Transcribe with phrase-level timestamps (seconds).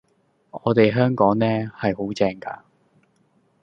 [0.49, 1.45] 我哋香港呢，
[1.75, 2.61] 係好正㗎！